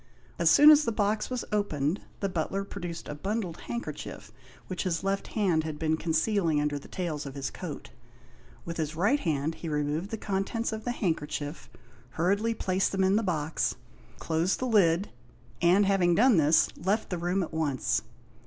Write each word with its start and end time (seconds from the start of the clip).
As 0.39 0.49
soon 0.49 0.71
as 0.71 0.83
the 0.83 0.91
box 0.91 1.29
was 1.29 1.45
opened, 1.51 2.01
the 2.21 2.27
butler 2.27 2.63
produced 2.63 3.07
a 3.07 3.13
bundled 3.13 3.61
handkerchief 3.67 4.31
which 4.65 4.81
his 4.81 5.03
left 5.03 5.27
hand 5.37 5.63
had 5.63 5.77
been 5.77 5.95
concealing 5.95 6.59
under 6.59 6.79
the 6.79 6.87
tails 6.87 7.27
of 7.27 7.35
his 7.35 7.51
coat. 7.51 7.91
With 8.65 8.77
his 8.77 8.95
right 8.95 9.19
hand 9.19 9.53
he 9.53 9.69
removed 9.69 10.09
the 10.09 10.17
contents 10.17 10.71
of 10.71 10.85
the 10.85 10.91
handkerchief, 10.91 11.69
hurriedly 12.17 12.55
placed 12.55 12.91
them 12.93 13.03
in 13.03 13.15
the 13.15 13.21
box, 13.21 13.75
closed 14.17 14.57
the 14.57 14.65
lid, 14.65 15.11
and 15.61 15.85
having 15.85 16.15
done 16.15 16.37
this, 16.37 16.69
left 16.77 17.11
the 17.11 17.19
room 17.19 17.43
at 17.43 17.53
once. 17.53 18.01